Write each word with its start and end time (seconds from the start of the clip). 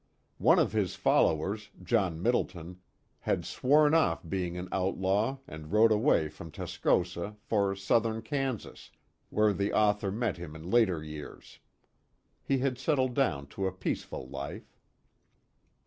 One 0.39 0.57
of 0.57 0.71
his 0.71 0.95
followers, 0.95 1.69
John 1.83 2.23
Middleton, 2.23 2.81
had 3.19 3.45
sworn 3.45 3.93
off 3.93 4.27
being 4.27 4.57
an 4.57 4.67
outlaw 4.71 5.37
and 5.47 5.71
rode 5.71 5.91
away 5.91 6.27
from 6.27 6.49
Tascosa, 6.49 7.35
for 7.39 7.75
southern 7.75 8.23
Kansas, 8.23 8.89
where 9.29 9.53
the 9.53 9.71
author 9.71 10.11
met 10.11 10.37
him 10.37 10.55
in 10.55 10.71
later 10.71 11.03
years. 11.03 11.59
He 12.41 12.57
had 12.57 12.79
settled 12.79 13.13
down 13.13 13.45
to 13.49 13.67
a 13.67 13.71
peaceful 13.71 14.27
life. 14.27 14.75